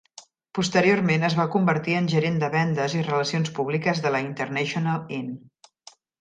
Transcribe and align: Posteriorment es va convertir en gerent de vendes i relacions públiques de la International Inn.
Posteriorment 0.59 1.25
es 1.27 1.35
va 1.39 1.45
convertir 1.55 1.97
en 1.97 2.09
gerent 2.13 2.39
de 2.43 2.49
vendes 2.55 2.95
i 3.01 3.03
relacions 3.09 3.53
públiques 3.59 4.03
de 4.07 4.13
la 4.17 4.23
International 4.31 5.05
Inn. 5.21 5.31